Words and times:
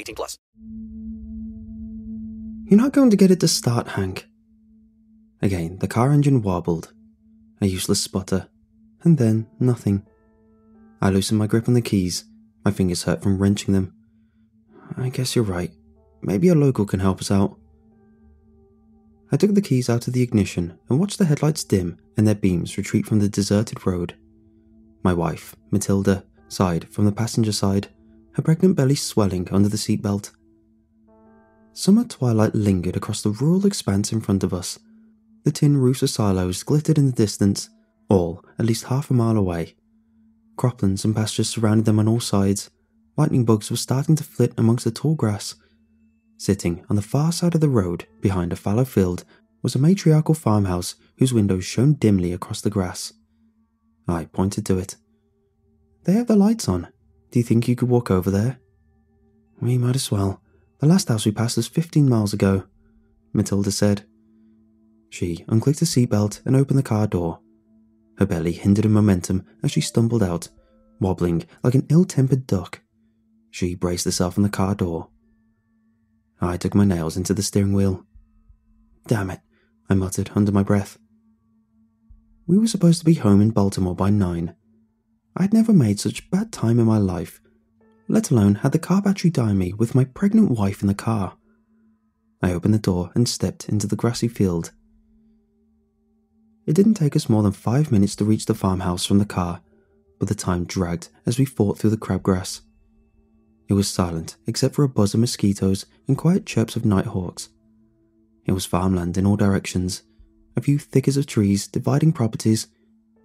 18 0.00 0.14
plus. 0.14 0.38
You're 2.64 2.80
not 2.80 2.92
going 2.92 3.10
to 3.10 3.16
get 3.16 3.30
it 3.30 3.40
to 3.40 3.48
start, 3.48 3.88
Hank. 3.88 4.26
Again, 5.42 5.78
the 5.78 5.88
car 5.88 6.12
engine 6.12 6.42
wobbled. 6.42 6.92
A 7.60 7.66
useless 7.66 8.00
sputter. 8.00 8.48
And 9.02 9.18
then, 9.18 9.46
nothing. 9.58 10.06
I 11.00 11.10
loosened 11.10 11.38
my 11.38 11.46
grip 11.46 11.68
on 11.68 11.74
the 11.74 11.80
keys. 11.82 12.24
My 12.64 12.70
fingers 12.70 13.04
hurt 13.04 13.22
from 13.22 13.38
wrenching 13.38 13.74
them. 13.74 13.94
I 14.96 15.08
guess 15.08 15.34
you're 15.34 15.44
right. 15.44 15.72
Maybe 16.22 16.48
a 16.48 16.54
local 16.54 16.84
can 16.84 17.00
help 17.00 17.20
us 17.20 17.30
out. 17.30 17.56
I 19.32 19.36
took 19.36 19.54
the 19.54 19.62
keys 19.62 19.88
out 19.88 20.06
of 20.06 20.12
the 20.12 20.22
ignition 20.22 20.78
and 20.88 20.98
watched 20.98 21.18
the 21.18 21.24
headlights 21.24 21.64
dim 21.64 21.98
and 22.16 22.26
their 22.26 22.34
beams 22.34 22.76
retreat 22.76 23.06
from 23.06 23.20
the 23.20 23.28
deserted 23.28 23.86
road. 23.86 24.14
My 25.02 25.14
wife, 25.14 25.54
Matilda, 25.70 26.24
sighed 26.48 26.88
from 26.92 27.04
the 27.04 27.12
passenger 27.12 27.52
side, 27.52 27.88
her 28.32 28.42
pregnant 28.42 28.76
belly 28.76 28.94
swelling 28.94 29.48
under 29.50 29.68
the 29.68 29.76
seatbelt. 29.76 30.30
Summer 31.72 32.04
twilight 32.04 32.54
lingered 32.54 32.96
across 32.96 33.22
the 33.22 33.30
rural 33.30 33.66
expanse 33.66 34.12
in 34.12 34.20
front 34.20 34.42
of 34.42 34.52
us. 34.52 34.78
The 35.44 35.52
tin 35.52 35.76
roofs 35.78 36.02
of 36.02 36.10
silos 36.10 36.62
glittered 36.62 36.98
in 36.98 37.06
the 37.06 37.12
distance, 37.12 37.70
all 38.08 38.44
at 38.58 38.66
least 38.66 38.84
half 38.84 39.10
a 39.10 39.14
mile 39.14 39.36
away. 39.36 39.76
Croplands 40.56 41.04
and 41.04 41.16
pastures 41.16 41.48
surrounded 41.48 41.86
them 41.86 41.98
on 41.98 42.08
all 42.08 42.20
sides. 42.20 42.70
Lightning 43.16 43.44
bugs 43.44 43.70
were 43.70 43.76
starting 43.76 44.16
to 44.16 44.24
flit 44.24 44.52
amongst 44.58 44.84
the 44.84 44.90
tall 44.90 45.14
grass. 45.14 45.54
Sitting 46.36 46.84
on 46.90 46.96
the 46.96 47.02
far 47.02 47.32
side 47.32 47.54
of 47.54 47.60
the 47.60 47.68
road, 47.68 48.06
behind 48.20 48.52
a 48.52 48.56
fallow 48.56 48.84
field, 48.84 49.24
was 49.62 49.74
a 49.74 49.78
matriarchal 49.78 50.34
farmhouse 50.34 50.96
whose 51.18 51.32
windows 51.32 51.64
shone 51.64 51.94
dimly 51.94 52.32
across 52.32 52.60
the 52.60 52.70
grass. 52.70 53.12
I 54.08 54.24
pointed 54.24 54.66
to 54.66 54.78
it. 54.78 54.96
They 56.04 56.12
have 56.12 56.26
the 56.26 56.36
lights 56.36 56.68
on. 56.68 56.88
Do 57.30 57.38
you 57.38 57.44
think 57.44 57.68
you 57.68 57.76
could 57.76 57.88
walk 57.88 58.10
over 58.10 58.30
there? 58.30 58.58
We 59.60 59.78
might 59.78 59.94
as 59.94 60.10
well. 60.10 60.42
The 60.78 60.86
last 60.86 61.08
house 61.08 61.26
we 61.26 61.32
passed 61.32 61.56
was 61.56 61.68
15 61.68 62.08
miles 62.08 62.32
ago, 62.32 62.64
Matilda 63.32 63.70
said. 63.70 64.04
She 65.10 65.44
unclicked 65.48 65.78
the 65.78 65.84
seatbelt 65.84 66.40
and 66.44 66.56
opened 66.56 66.78
the 66.78 66.84
car 66.84 67.06
door. 67.06 67.40
Her 68.18 68.26
belly 68.26 68.52
hindered 68.52 68.84
her 68.84 68.90
momentum 68.90 69.44
as 69.62 69.70
she 69.70 69.80
stumbled 69.80 70.22
out, 70.22 70.48
wobbling 70.98 71.44
like 71.62 71.74
an 71.74 71.86
ill 71.88 72.04
tempered 72.04 72.46
duck. 72.46 72.80
She 73.50 73.74
braced 73.74 74.04
herself 74.04 74.38
on 74.38 74.42
the 74.42 74.48
car 74.48 74.74
door. 74.74 75.08
I 76.40 76.56
dug 76.56 76.74
my 76.74 76.84
nails 76.84 77.16
into 77.16 77.34
the 77.34 77.42
steering 77.42 77.74
wheel. 77.74 78.06
Damn 79.06 79.30
it, 79.30 79.40
I 79.88 79.94
muttered 79.94 80.30
under 80.34 80.52
my 80.52 80.62
breath. 80.62 80.98
We 82.46 82.58
were 82.58 82.66
supposed 82.66 83.00
to 83.00 83.04
be 83.04 83.14
home 83.14 83.40
in 83.40 83.50
Baltimore 83.50 83.94
by 83.94 84.10
nine. 84.10 84.54
I'd 85.40 85.54
never 85.54 85.72
made 85.72 85.98
such 85.98 86.30
bad 86.30 86.52
time 86.52 86.78
in 86.78 86.84
my 86.84 86.98
life, 86.98 87.40
let 88.08 88.30
alone 88.30 88.56
had 88.56 88.72
the 88.72 88.78
car 88.78 89.00
battery 89.00 89.30
die 89.30 89.54
me 89.54 89.72
with 89.72 89.94
my 89.94 90.04
pregnant 90.04 90.50
wife 90.50 90.82
in 90.82 90.86
the 90.86 90.92
car. 90.92 91.38
I 92.42 92.52
opened 92.52 92.74
the 92.74 92.78
door 92.78 93.10
and 93.14 93.26
stepped 93.26 93.66
into 93.66 93.86
the 93.86 93.96
grassy 93.96 94.28
field. 94.28 94.72
It 96.66 96.74
didn't 96.74 96.92
take 96.92 97.16
us 97.16 97.30
more 97.30 97.42
than 97.42 97.52
five 97.52 97.90
minutes 97.90 98.14
to 98.16 98.24
reach 98.26 98.44
the 98.44 98.54
farmhouse 98.54 99.06
from 99.06 99.16
the 99.16 99.24
car, 99.24 99.62
but 100.18 100.28
the 100.28 100.34
time 100.34 100.66
dragged 100.66 101.08
as 101.24 101.38
we 101.38 101.46
fought 101.46 101.78
through 101.78 101.88
the 101.88 101.96
crabgrass. 101.96 102.60
It 103.66 103.72
was 103.72 103.88
silent 103.88 104.36
except 104.46 104.74
for 104.74 104.84
a 104.84 104.90
buzz 104.90 105.14
of 105.14 105.20
mosquitoes 105.20 105.86
and 106.06 106.18
quiet 106.18 106.44
chirps 106.44 106.76
of 106.76 106.84
nighthawks. 106.84 107.48
It 108.44 108.52
was 108.52 108.66
farmland 108.66 109.16
in 109.16 109.24
all 109.24 109.36
directions, 109.36 110.02
a 110.54 110.60
few 110.60 110.78
thickets 110.78 111.16
of 111.16 111.24
trees 111.24 111.66
dividing 111.66 112.12
properties, 112.12 112.66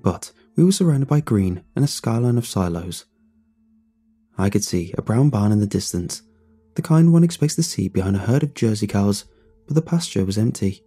but 0.02 0.32
we 0.56 0.64
were 0.64 0.72
surrounded 0.72 1.08
by 1.08 1.20
green 1.20 1.64
and 1.76 1.84
a 1.84 1.88
skyline 1.88 2.38
of 2.38 2.46
silos. 2.46 3.06
I 4.38 4.50
could 4.50 4.64
see 4.64 4.94
a 4.98 5.02
brown 5.02 5.30
barn 5.30 5.52
in 5.52 5.60
the 5.60 5.68
distance, 5.68 6.22
the 6.76 6.82
kind 6.82 7.14
one 7.14 7.24
expects 7.24 7.56
to 7.56 7.64
see 7.64 7.88
behind 7.88 8.16
a 8.16 8.20
herd 8.20 8.44
of 8.44 8.54
Jersey 8.54 8.88
cows, 8.88 9.26
but 9.66 9.76
the 9.76 9.82
pasture 9.82 10.26
was 10.26 10.38
empty. 10.38 10.84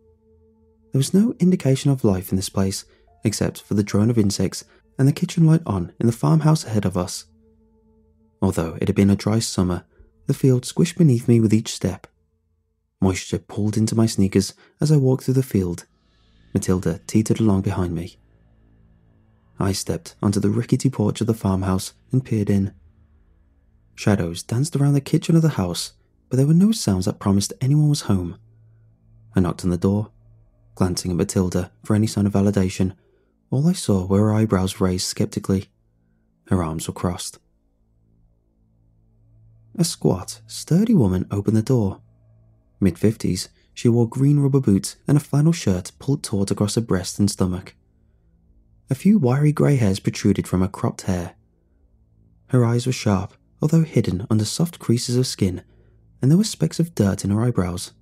There 0.92 0.98
was 0.98 1.14
no 1.14 1.34
indication 1.38 1.90
of 1.90 2.04
life 2.04 2.30
in 2.30 2.36
this 2.36 2.50
place, 2.50 2.84
except 3.24 3.62
for 3.62 3.74
the 3.74 3.82
drone 3.82 4.10
of 4.10 4.18
insects 4.18 4.64
and 4.98 5.08
the 5.08 5.12
kitchen 5.12 5.46
light 5.46 5.62
on 5.66 5.92
in 5.98 6.06
the 6.06 6.12
farmhouse 6.12 6.64
ahead 6.64 6.84
of 6.84 6.96
us. 6.96 7.24
Although 8.40 8.76
it 8.80 8.88
had 8.88 8.96
been 8.96 9.10
a 9.10 9.16
dry 9.16 9.38
summer, 9.38 9.84
the 10.26 10.34
field 10.34 10.64
squished 10.64 10.96
beneath 10.96 11.26
me 11.26 11.40
with 11.40 11.54
each 11.54 11.72
step. 11.72 12.06
Moisture 13.00 13.38
pulled 13.38 13.76
into 13.76 13.94
my 13.94 14.06
sneakers 14.06 14.54
as 14.80 14.92
I 14.92 14.96
walked 14.96 15.24
through 15.24 15.34
the 15.34 15.42
field. 15.42 15.86
Matilda 16.52 17.00
teetered 17.06 17.40
along 17.40 17.62
behind 17.62 17.94
me. 17.94 18.18
I 19.58 19.72
stepped 19.72 20.14
onto 20.22 20.38
the 20.38 20.50
rickety 20.50 20.88
porch 20.88 21.20
of 21.20 21.26
the 21.26 21.34
farmhouse 21.34 21.92
and 22.12 22.24
peered 22.24 22.48
in. 22.48 22.72
Shadows 23.94 24.42
danced 24.42 24.76
around 24.76 24.94
the 24.94 25.00
kitchen 25.00 25.34
of 25.34 25.42
the 25.42 25.50
house, 25.50 25.94
but 26.28 26.36
there 26.36 26.46
were 26.46 26.54
no 26.54 26.70
sounds 26.70 27.06
that 27.06 27.18
promised 27.18 27.52
anyone 27.60 27.88
was 27.88 28.02
home. 28.02 28.38
I 29.34 29.40
knocked 29.40 29.64
on 29.64 29.70
the 29.70 29.76
door, 29.76 30.10
glancing 30.76 31.10
at 31.10 31.16
Matilda 31.16 31.72
for 31.84 31.96
any 31.96 32.06
sign 32.06 32.26
of 32.26 32.32
validation. 32.32 32.94
All 33.50 33.66
I 33.66 33.72
saw 33.72 34.06
were 34.06 34.20
her 34.20 34.32
eyebrows 34.32 34.80
raised 34.80 35.06
skeptically. 35.06 35.66
Her 36.46 36.62
arms 36.62 36.86
were 36.86 36.94
crossed. 36.94 37.38
A 39.76 39.84
squat, 39.84 40.40
sturdy 40.46 40.94
woman 40.94 41.26
opened 41.30 41.56
the 41.56 41.62
door. 41.62 42.00
Mid 42.80 42.94
50s, 42.94 43.48
she 43.74 43.88
wore 43.88 44.08
green 44.08 44.38
rubber 44.38 44.60
boots 44.60 44.96
and 45.06 45.16
a 45.16 45.20
flannel 45.20 45.52
shirt 45.52 45.92
pulled 45.98 46.22
taut 46.22 46.50
across 46.50 46.76
her 46.76 46.80
breast 46.80 47.18
and 47.18 47.30
stomach. 47.30 47.74
A 48.90 48.94
few 48.94 49.18
wiry 49.18 49.52
grey 49.52 49.76
hairs 49.76 50.00
protruded 50.00 50.48
from 50.48 50.62
her 50.62 50.68
cropped 50.68 51.02
hair. 51.02 51.34
Her 52.46 52.64
eyes 52.64 52.86
were 52.86 52.92
sharp, 52.92 53.34
although 53.60 53.82
hidden 53.82 54.26
under 54.30 54.46
soft 54.46 54.78
creases 54.78 55.16
of 55.16 55.26
skin, 55.26 55.62
and 56.22 56.30
there 56.30 56.38
were 56.38 56.44
specks 56.44 56.80
of 56.80 56.94
dirt 56.94 57.24
in 57.24 57.30
her 57.30 57.42
eyebrows. 57.42 57.92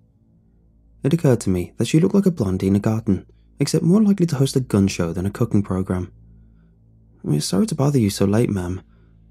It 1.03 1.13
occurred 1.13 1.41
to 1.41 1.51
me 1.51 1.73
that 1.77 1.87
she 1.87 1.99
looked 1.99 2.15
like 2.15 2.27
a 2.27 2.31
blondie 2.31 2.69
in 2.69 2.77
a 2.77 2.81
garden, 2.81 3.27
except 3.59 3.85
more 3.85 4.03
likely 4.03 4.27
to 4.27 4.37
host 4.37 4.55
a 4.55 4.61
gun 4.61 4.87
show 4.87 5.13
than 5.13 5.27
a 5.27 5.31
cooking 5.31 5.63
program. 5.63 6.13
We're 7.23 7.41
sorry 7.41 7.67
to 7.67 7.75
bother 7.75 7.99
you 7.99 8.11
so 8.11 8.25
late, 8.25 8.51
ma'am, 8.51 8.83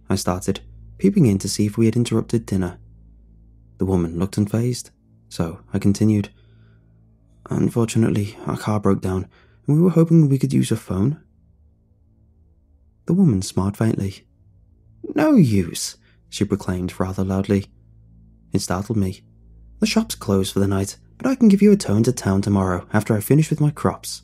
I 0.09 0.15
started, 0.15 0.59
peeping 0.97 1.25
in 1.25 1.37
to 1.39 1.49
see 1.49 1.65
if 1.65 1.77
we 1.77 1.85
had 1.85 1.95
interrupted 1.95 2.45
dinner. 2.45 2.79
The 3.77 3.85
woman 3.85 4.19
looked 4.19 4.35
unfazed, 4.35 4.89
so 5.29 5.61
I 5.73 5.79
continued. 5.79 6.29
Unfortunately, 7.49 8.37
our 8.45 8.57
car 8.57 8.79
broke 8.79 9.01
down, 9.01 9.27
and 9.67 9.77
we 9.77 9.81
were 9.81 9.91
hoping 9.91 10.27
we 10.27 10.39
could 10.39 10.53
use 10.53 10.69
your 10.69 10.77
phone. 10.77 11.21
The 13.05 13.13
woman 13.13 13.41
smiled 13.41 13.77
faintly. 13.77 14.25
No 15.13 15.35
use, 15.35 15.97
she 16.29 16.45
proclaimed 16.45 16.99
rather 16.99 17.23
loudly. 17.23 17.65
It 18.51 18.59
startled 18.59 18.97
me. 18.97 19.21
The 19.79 19.85
shop's 19.85 20.15
closed 20.15 20.53
for 20.53 20.59
the 20.59 20.67
night, 20.67 20.97
but 21.17 21.27
I 21.27 21.35
can 21.35 21.47
give 21.47 21.61
you 21.61 21.71
a 21.71 21.77
tow 21.77 21.95
into 21.95 22.11
town 22.11 22.41
tomorrow 22.41 22.87
after 22.93 23.15
I 23.15 23.19
finish 23.19 23.49
with 23.49 23.61
my 23.61 23.71
crops. 23.71 24.23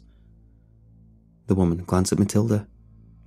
The 1.47 1.55
woman 1.55 1.83
glanced 1.83 2.11
at 2.11 2.19
Matilda. 2.19 2.67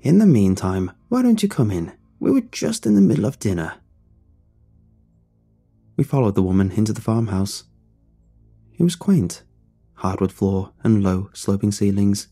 In 0.00 0.18
the 0.18 0.26
meantime, 0.26 0.92
why 1.08 1.22
don't 1.22 1.42
you 1.42 1.48
come 1.48 1.70
in? 1.70 1.92
We 2.18 2.30
were 2.30 2.40
just 2.40 2.86
in 2.86 2.94
the 2.94 3.00
middle 3.00 3.24
of 3.24 3.38
dinner. 3.38 3.74
We 5.96 6.04
followed 6.04 6.34
the 6.34 6.42
woman 6.42 6.72
into 6.72 6.92
the 6.92 7.00
farmhouse. 7.00 7.64
It 8.76 8.82
was 8.82 8.96
quaint 8.96 9.42
hardwood 10.04 10.32
floor 10.32 10.72
and 10.82 11.02
low, 11.02 11.30
sloping 11.32 11.72
ceilings. 11.72 12.28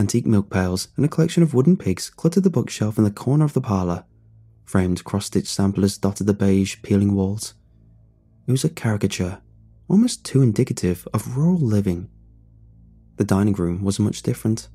Antique 0.00 0.24
milk 0.24 0.48
pails 0.48 0.88
and 0.96 1.04
a 1.04 1.08
collection 1.08 1.42
of 1.42 1.52
wooden 1.52 1.76
pigs 1.76 2.08
cluttered 2.08 2.42
the 2.42 2.48
bookshelf 2.48 2.96
in 2.96 3.04
the 3.04 3.10
corner 3.10 3.44
of 3.44 3.52
the 3.52 3.60
parlour. 3.60 4.06
Framed 4.64 5.04
cross 5.04 5.26
stitched 5.26 5.48
samplers 5.48 5.98
dotted 5.98 6.26
the 6.26 6.32
beige, 6.32 6.80
peeling 6.80 7.14
walls. 7.14 7.52
It 8.46 8.50
was 8.50 8.64
a 8.64 8.70
caricature, 8.70 9.42
almost 9.88 10.24
too 10.24 10.40
indicative 10.40 11.06
of 11.12 11.36
rural 11.36 11.58
living. 11.58 12.08
The 13.18 13.24
dining 13.24 13.52
room 13.52 13.84
was 13.84 14.00
much 14.00 14.22
different. 14.22 14.70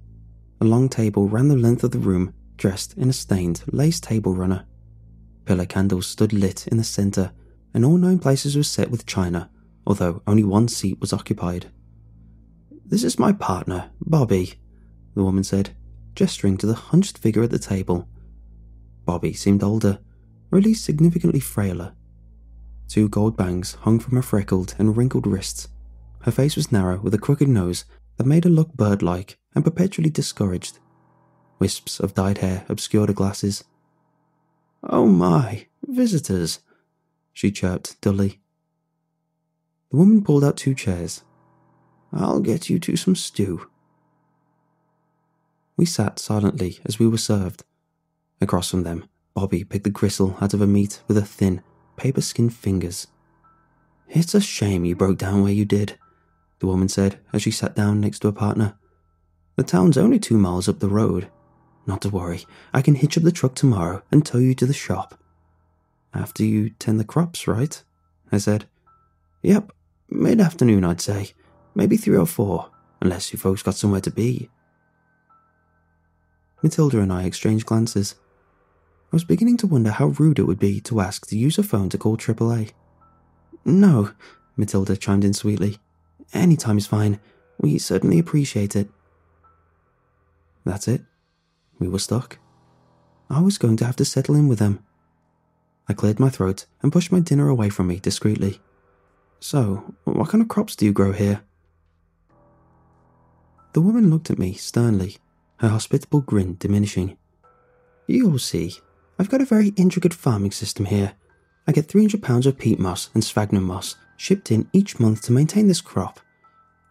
A 0.61 0.65
long 0.65 0.89
table 0.89 1.27
ran 1.27 1.47
the 1.47 1.55
length 1.55 1.83
of 1.83 1.89
the 1.89 1.97
room, 1.97 2.35
dressed 2.55 2.95
in 2.95 3.09
a 3.09 3.13
stained 3.13 3.63
lace 3.71 3.99
table 3.99 4.35
runner. 4.35 4.67
Pillar 5.45 5.65
candles 5.65 6.05
stood 6.05 6.33
lit 6.33 6.67
in 6.67 6.77
the 6.77 6.83
centre, 6.83 7.31
and 7.73 7.83
all 7.83 7.97
nine 7.97 8.19
places 8.19 8.55
were 8.55 8.61
set 8.61 8.91
with 8.91 9.07
china, 9.07 9.49
although 9.87 10.21
only 10.27 10.43
one 10.43 10.67
seat 10.67 11.01
was 11.01 11.13
occupied. 11.13 11.71
This 12.85 13.03
is 13.03 13.17
my 13.17 13.33
partner, 13.33 13.89
Bobby, 13.99 14.59
the 15.15 15.23
woman 15.23 15.43
said, 15.43 15.71
gesturing 16.13 16.57
to 16.57 16.67
the 16.67 16.73
hunched 16.73 17.17
figure 17.17 17.43
at 17.43 17.51
the 17.51 17.59
table. 17.59 18.07
Bobby 19.05 19.33
seemed 19.33 19.63
older, 19.63 19.99
or 20.51 20.57
at 20.59 20.63
least 20.63 20.85
significantly 20.85 21.39
frailer. 21.39 21.93
Two 22.87 23.09
gold 23.09 23.35
bangs 23.35 23.75
hung 23.81 23.99
from 23.99 24.15
her 24.15 24.21
freckled 24.21 24.75
and 24.77 24.95
wrinkled 24.95 25.25
wrists. 25.25 25.69
Her 26.21 26.31
face 26.31 26.55
was 26.55 26.71
narrow 26.71 26.99
with 26.99 27.13
a 27.13 27.19
crooked 27.19 27.47
nose 27.47 27.85
that 28.17 28.25
made 28.25 28.43
her 28.43 28.49
look 28.49 28.73
bird 28.73 29.01
like 29.01 29.37
and 29.53 29.63
perpetually 29.63 30.09
discouraged. 30.09 30.79
Wisps 31.59 31.99
of 31.99 32.13
dyed 32.13 32.39
hair 32.39 32.65
obscured 32.69 33.09
her 33.09 33.15
glasses. 33.15 33.63
Oh 34.83 35.07
my, 35.07 35.67
visitors, 35.87 36.59
she 37.33 37.51
chirped 37.51 37.99
dully. 38.01 38.39
The 39.91 39.97
woman 39.97 40.23
pulled 40.23 40.43
out 40.43 40.57
two 40.57 40.75
chairs. 40.75 41.23
I'll 42.13 42.39
get 42.39 42.69
you 42.69 42.79
to 42.79 42.95
some 42.95 43.15
stew. 43.15 43.67
We 45.77 45.85
sat 45.85 46.19
silently 46.19 46.79
as 46.85 46.99
we 46.99 47.07
were 47.07 47.17
served. 47.17 47.63
Across 48.41 48.71
from 48.71 48.83
them, 48.83 49.05
Bobby 49.33 49.63
picked 49.63 49.83
the 49.83 49.89
gristle 49.89 50.37
out 50.39 50.53
of 50.53 50.61
a 50.61 50.67
meat 50.67 51.01
with 51.07 51.17
her 51.17 51.23
thin, 51.23 51.61
paper 51.97 52.21
skinned 52.21 52.53
fingers. 52.53 53.07
It's 54.07 54.33
a 54.33 54.41
shame 54.41 54.85
you 54.85 54.95
broke 54.95 55.17
down 55.17 55.43
where 55.43 55.51
you 55.51 55.65
did, 55.65 55.97
the 56.59 56.67
woman 56.67 56.87
said 56.87 57.19
as 57.33 57.41
she 57.41 57.51
sat 57.51 57.75
down 57.75 57.99
next 57.99 58.19
to 58.19 58.27
her 58.27 58.33
partner. 58.33 58.77
The 59.55 59.63
town's 59.63 59.97
only 59.97 60.19
two 60.19 60.37
miles 60.37 60.69
up 60.69 60.79
the 60.79 60.87
road. 60.87 61.29
Not 61.85 62.01
to 62.01 62.09
worry, 62.09 62.45
I 62.73 62.81
can 62.81 62.95
hitch 62.95 63.17
up 63.17 63.23
the 63.23 63.31
truck 63.31 63.55
tomorrow 63.55 64.01
and 64.11 64.25
tow 64.25 64.37
you 64.37 64.53
to 64.55 64.65
the 64.65 64.73
shop. 64.73 65.19
After 66.13 66.43
you 66.43 66.69
tend 66.69 66.99
the 66.99 67.05
crops, 67.05 67.47
right? 67.47 67.81
I 68.31 68.37
said. 68.37 68.65
Yep, 69.41 69.71
mid 70.09 70.39
afternoon, 70.39 70.85
I'd 70.85 71.01
say. 71.01 71.31
Maybe 71.73 71.97
three 71.97 72.17
or 72.17 72.25
four, 72.25 72.71
unless 73.01 73.33
you 73.33 73.39
folks 73.39 73.63
got 73.63 73.75
somewhere 73.75 74.01
to 74.01 74.11
be. 74.11 74.49
Matilda 76.65 76.99
and 76.99 77.13
I 77.13 77.25
exchanged 77.25 77.67
glances. 77.67 78.15
I 79.13 79.15
was 79.15 79.23
beginning 79.23 79.57
to 79.57 79.67
wonder 79.67 79.91
how 79.91 80.07
rude 80.07 80.39
it 80.39 80.47
would 80.47 80.57
be 80.57 80.81
to 80.81 80.99
ask 80.99 81.27
to 81.27 81.37
use 81.37 81.59
a 81.59 81.63
phone 81.63 81.89
to 81.89 81.97
call 81.99 82.17
AAA. 82.17 82.71
No, 83.63 84.13
Matilda 84.57 84.97
chimed 84.97 85.23
in 85.23 85.35
sweetly. 85.35 85.77
Any 86.33 86.55
time 86.57 86.79
is 86.79 86.87
fine. 86.87 87.19
We 87.59 87.77
certainly 87.77 88.17
appreciate 88.17 88.75
it. 88.75 88.89
That's 90.65 90.87
it. 90.87 91.03
We 91.77 91.87
were 91.87 91.99
stuck. 91.99 92.39
I 93.29 93.41
was 93.41 93.59
going 93.59 93.77
to 93.77 93.85
have 93.85 93.97
to 93.97 94.03
settle 94.03 94.33
in 94.33 94.47
with 94.47 94.57
them. 94.57 94.83
I 95.87 95.93
cleared 95.93 96.19
my 96.19 96.29
throat 96.29 96.65
and 96.81 96.91
pushed 96.91 97.11
my 97.11 97.19
dinner 97.19 97.47
away 97.47 97.69
from 97.69 97.85
me 97.85 97.99
discreetly. 97.99 98.59
So, 99.39 99.93
what 100.03 100.29
kind 100.29 100.41
of 100.41 100.47
crops 100.47 100.75
do 100.75 100.85
you 100.85 100.93
grow 100.93 101.11
here? 101.11 101.41
The 103.73 103.81
woman 103.81 104.09
looked 104.09 104.31
at 104.31 104.39
me 104.39 104.53
sternly, 104.53 105.17
her 105.57 105.69
hospitable 105.69 106.21
grin 106.21 106.57
diminishing. 106.59 107.17
You'll 108.07 108.39
see. 108.39 108.75
I've 109.17 109.29
got 109.29 109.41
a 109.41 109.45
very 109.45 109.69
intricate 109.77 110.13
farming 110.13 110.51
system 110.51 110.85
here. 110.85 111.13
I 111.67 111.71
get 111.71 111.87
300 111.87 112.21
pounds 112.21 112.45
of 112.45 112.57
peat 112.57 112.79
moss 112.79 113.09
and 113.13 113.23
sphagnum 113.23 113.63
moss 113.63 113.95
shipped 114.17 114.51
in 114.51 114.69
each 114.73 114.99
month 114.99 115.21
to 115.23 115.31
maintain 115.31 115.67
this 115.67 115.81
crop. 115.81 116.19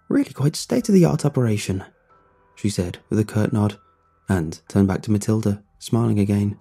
Really 0.08 0.32
quite 0.32 0.56
state 0.56 0.88
of 0.88 0.94
the 0.94 1.04
art 1.04 1.24
operation, 1.24 1.84
she 2.54 2.68
said 2.68 2.98
with 3.08 3.18
a 3.18 3.24
curt 3.24 3.52
nod, 3.52 3.78
and 4.28 4.60
turned 4.68 4.88
back 4.88 5.02
to 5.02 5.10
Matilda, 5.10 5.62
smiling 5.78 6.18
again. 6.18 6.58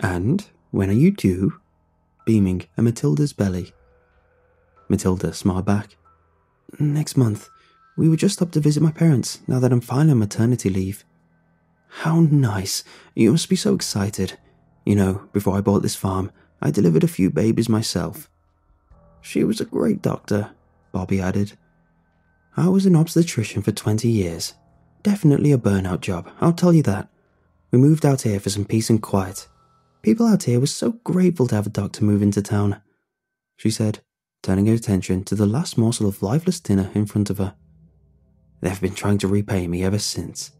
And 0.00 0.44
when 0.70 0.90
are 0.90 0.94
you 0.94 1.10
due? 1.10 1.60
Beaming 2.24 2.66
at 2.76 2.84
Matilda's 2.84 3.32
belly. 3.32 3.72
Matilda 4.88 5.32
smiled 5.32 5.64
back. 5.64 5.96
Next 6.78 7.16
month. 7.16 7.48
We 7.96 8.08
were 8.08 8.16
just 8.16 8.40
up 8.40 8.50
to 8.52 8.60
visit 8.60 8.82
my 8.82 8.90
parents 8.90 9.40
now 9.46 9.58
that 9.60 9.72
I'm 9.72 9.80
finally 9.80 10.12
on 10.12 10.18
maternity 10.18 10.70
leave. 10.70 11.04
How 11.88 12.20
nice. 12.20 12.84
You 13.14 13.32
must 13.32 13.48
be 13.48 13.56
so 13.56 13.74
excited. 13.74 14.38
You 14.84 14.96
know, 14.96 15.28
before 15.32 15.56
I 15.56 15.60
bought 15.60 15.82
this 15.82 15.94
farm, 15.96 16.32
I 16.60 16.70
delivered 16.70 17.04
a 17.04 17.08
few 17.08 17.30
babies 17.30 17.68
myself. 17.68 18.30
She 19.20 19.44
was 19.44 19.60
a 19.60 19.66
great 19.66 20.02
doctor, 20.02 20.50
Bobby 20.90 21.20
added. 21.20 21.52
I 22.56 22.68
was 22.68 22.86
an 22.86 22.96
obstetrician 22.96 23.62
for 23.62 23.72
20 23.72 24.08
years. 24.08 24.54
Definitely 25.02 25.52
a 25.52 25.58
burnout 25.58 26.00
job, 26.00 26.30
I'll 26.40 26.52
tell 26.52 26.72
you 26.72 26.82
that. 26.84 27.08
We 27.70 27.78
moved 27.78 28.06
out 28.06 28.22
here 28.22 28.40
for 28.40 28.50
some 28.50 28.64
peace 28.64 28.90
and 28.90 29.02
quiet, 29.02 29.48
People 30.02 30.26
out 30.26 30.42
here 30.42 30.58
were 30.58 30.66
so 30.66 30.92
grateful 31.04 31.46
to 31.46 31.54
have 31.54 31.68
a 31.68 31.70
doctor 31.70 32.04
move 32.04 32.22
into 32.22 32.42
town, 32.42 32.82
she 33.56 33.70
said, 33.70 34.00
turning 34.42 34.66
her 34.66 34.74
attention 34.74 35.22
to 35.24 35.36
the 35.36 35.46
last 35.46 35.78
morsel 35.78 36.08
of 36.08 36.22
lifeless 36.22 36.58
dinner 36.58 36.90
in 36.92 37.06
front 37.06 37.30
of 37.30 37.38
her. 37.38 37.54
They've 38.62 38.80
been 38.80 38.94
trying 38.94 39.18
to 39.18 39.28
repay 39.28 39.66
me 39.66 39.82
ever 39.82 39.98
since, 39.98 40.52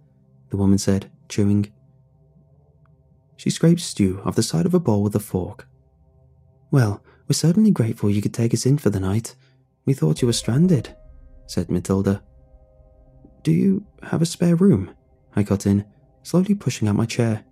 the 0.50 0.56
woman 0.56 0.76
said, 0.76 1.10
chewing. 1.28 1.72
She 3.36 3.48
scraped 3.48 3.80
stew 3.80 4.20
off 4.24 4.34
the 4.34 4.42
side 4.42 4.66
of 4.66 4.74
a 4.74 4.80
bowl 4.80 5.02
with 5.02 5.14
a 5.14 5.20
fork. 5.20 5.68
Well, 6.72 7.02
we're 7.28 7.34
certainly 7.34 7.70
grateful 7.70 8.10
you 8.10 8.20
could 8.20 8.34
take 8.34 8.52
us 8.52 8.66
in 8.66 8.76
for 8.76 8.90
the 8.90 9.00
night. 9.00 9.36
We 9.86 9.94
thought 9.94 10.20
you 10.20 10.26
were 10.26 10.32
stranded, 10.32 10.94
said 11.46 11.70
Matilda. 11.70 12.22
Do 13.44 13.52
you 13.52 13.86
have 14.02 14.20
a 14.20 14.26
spare 14.26 14.56
room? 14.56 14.90
I 15.36 15.44
got 15.44 15.64
in, 15.64 15.84
slowly 16.22 16.56
pushing 16.56 16.88
out 16.88 16.96
my 16.96 17.06
chair. 17.06 17.44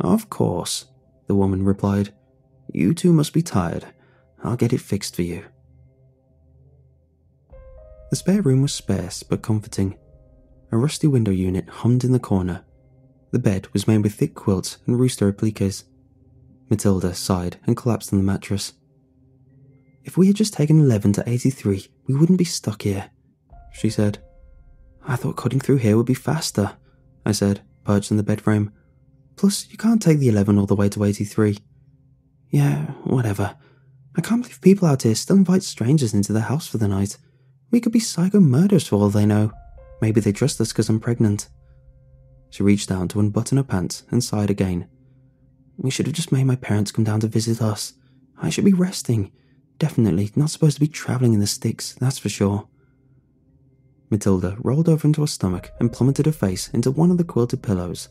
Of 0.00 0.30
course, 0.30 0.86
the 1.26 1.34
woman 1.34 1.64
replied. 1.64 2.12
You 2.72 2.94
two 2.94 3.12
must 3.12 3.32
be 3.32 3.42
tired. 3.42 3.86
I'll 4.42 4.56
get 4.56 4.72
it 4.72 4.80
fixed 4.80 5.14
for 5.14 5.22
you. 5.22 5.44
The 8.10 8.16
spare 8.16 8.42
room 8.42 8.62
was 8.62 8.72
sparse 8.72 9.22
but 9.22 9.42
comforting. 9.42 9.96
A 10.72 10.76
rusty 10.76 11.06
window 11.06 11.32
unit 11.32 11.68
hummed 11.68 12.04
in 12.04 12.12
the 12.12 12.18
corner. 12.18 12.64
The 13.32 13.38
bed 13.38 13.68
was 13.72 13.88
made 13.88 14.02
with 14.02 14.14
thick 14.14 14.34
quilts 14.34 14.78
and 14.86 14.98
rooster 14.98 15.30
appliques. 15.30 15.84
Matilda 16.70 17.14
sighed 17.14 17.58
and 17.66 17.76
collapsed 17.76 18.12
on 18.12 18.18
the 18.18 18.24
mattress. 18.24 18.74
If 20.04 20.16
we 20.16 20.28
had 20.28 20.36
just 20.36 20.54
taken 20.54 20.80
11 20.80 21.14
to 21.14 21.28
83, 21.28 21.88
we 22.06 22.14
wouldn't 22.14 22.38
be 22.38 22.44
stuck 22.44 22.82
here, 22.82 23.10
she 23.72 23.90
said. 23.90 24.18
I 25.06 25.16
thought 25.16 25.36
cutting 25.36 25.60
through 25.60 25.78
here 25.78 25.96
would 25.96 26.06
be 26.06 26.14
faster, 26.14 26.76
I 27.24 27.32
said, 27.32 27.60
perched 27.84 28.10
on 28.10 28.16
the 28.16 28.22
bed 28.22 28.40
frame. 28.40 28.72
Plus, 29.36 29.68
you 29.70 29.76
can't 29.76 30.00
take 30.00 30.18
the 30.18 30.28
11 30.28 30.58
all 30.58 30.66
the 30.66 30.76
way 30.76 30.88
to 30.88 31.04
83. 31.04 31.58
Yeah, 32.50 32.86
whatever. 33.04 33.56
I 34.16 34.20
can't 34.20 34.42
believe 34.42 34.60
people 34.60 34.88
out 34.88 35.02
here 35.02 35.14
still 35.14 35.36
invite 35.36 35.62
strangers 35.62 36.14
into 36.14 36.32
their 36.32 36.42
house 36.42 36.66
for 36.66 36.78
the 36.78 36.88
night. 36.88 37.18
We 37.70 37.80
could 37.80 37.92
be 37.92 38.00
psycho 38.00 38.40
murderers 38.40 38.86
for 38.86 38.96
all 38.96 39.08
they 39.08 39.26
know. 39.26 39.52
Maybe 40.00 40.20
they 40.20 40.32
trust 40.32 40.60
us 40.60 40.72
because 40.72 40.88
I'm 40.88 41.00
pregnant. 41.00 41.48
She 42.50 42.62
reached 42.62 42.88
down 42.88 43.08
to 43.08 43.20
unbutton 43.20 43.58
her 43.58 43.64
pants 43.64 44.04
and 44.10 44.22
sighed 44.22 44.50
again. 44.50 44.88
We 45.76 45.90
should 45.90 46.06
have 46.06 46.14
just 46.14 46.32
made 46.32 46.44
my 46.44 46.56
parents 46.56 46.92
come 46.92 47.04
down 47.04 47.20
to 47.20 47.28
visit 47.28 47.60
us. 47.60 47.94
I 48.40 48.50
should 48.50 48.64
be 48.64 48.72
resting. 48.72 49.32
Definitely 49.78 50.30
not 50.36 50.50
supposed 50.50 50.76
to 50.76 50.80
be 50.80 50.88
travelling 50.88 51.34
in 51.34 51.40
the 51.40 51.46
sticks, 51.46 51.94
that's 52.00 52.18
for 52.18 52.28
sure. 52.28 52.68
Matilda 54.08 54.56
rolled 54.60 54.88
over 54.88 55.06
into 55.06 55.20
her 55.22 55.26
stomach 55.26 55.70
and 55.80 55.92
plummeted 55.92 56.26
her 56.26 56.32
face 56.32 56.68
into 56.68 56.90
one 56.90 57.10
of 57.10 57.18
the 57.18 57.24
quilted 57.24 57.62
pillows. 57.62 58.08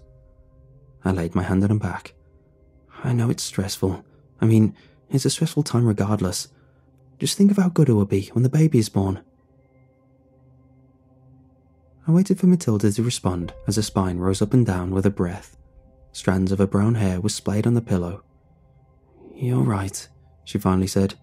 I 1.04 1.12
laid 1.12 1.36
my 1.36 1.44
hand 1.44 1.64
on 1.64 1.70
her 1.70 1.76
back. 1.78 2.14
I 3.04 3.14
know 3.14 3.30
it's 3.30 3.44
stressful. 3.44 4.04
I 4.42 4.46
mean, 4.46 4.76
it's 5.10 5.26
a 5.26 5.30
stressful 5.30 5.64
time 5.64 5.86
regardless. 5.86 6.50
Just 7.20 7.38
think 7.38 7.52
of 7.52 7.58
how 7.58 7.70
good 7.70 7.90
it 7.90 7.94
will 7.94 8.06
be 8.06 8.28
when 8.34 8.44
the 8.44 8.50
baby 8.50 8.80
is 8.80 8.90
born. 8.90 9.22
I 12.08 12.12
waited 12.12 12.40
for 12.40 12.48
Matilda 12.48 12.92
to 12.92 13.04
respond 13.04 13.54
as 13.68 13.78
her 13.78 13.82
spine 13.82 14.20
rose 14.20 14.42
up 14.42 14.54
and 14.54 14.66
down 14.66 14.92
with 14.92 15.06
her 15.06 15.10
breath. 15.10 15.58
Strands 16.12 16.52
of 16.52 16.60
her 16.60 16.68
brown 16.68 16.96
hair 16.96 17.20
were 17.20 17.30
splayed 17.30 17.66
on 17.66 17.74
the 17.74 17.82
pillow. 17.82 18.24
You're 19.34 19.64
right, 19.64 20.08
she 20.44 20.60
finally 20.60 20.88
said. 20.88 21.16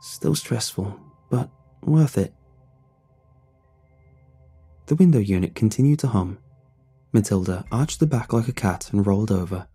Still 0.00 0.34
stressful, 0.34 0.98
but 1.30 1.50
worth 1.82 2.16
it. 2.16 2.32
The 4.86 4.94
window 4.94 5.18
unit 5.18 5.54
continued 5.54 5.98
to 6.00 6.08
hum. 6.08 6.38
Matilda 7.12 7.64
arched 7.70 8.00
the 8.00 8.06
back 8.06 8.32
like 8.32 8.48
a 8.48 8.52
cat 8.52 8.90
and 8.92 9.06
rolled 9.06 9.32
over. 9.32 9.66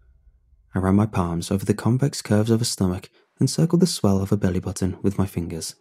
I 0.74 0.80
ran 0.80 0.96
my 0.96 1.06
palms 1.06 1.52
over 1.52 1.66
the 1.66 1.74
convex 1.74 2.22
curves 2.22 2.50
of 2.50 2.60
her 2.60 2.66
stomach 2.66 3.10
and 3.40 3.50
circled 3.50 3.82
the 3.82 3.88
swell 3.88 4.22
of 4.22 4.30
her 4.30 4.38
belly 4.38 4.60
button 4.60 4.98
with 5.02 5.18
my 5.18 5.26
fingers. 5.26 5.76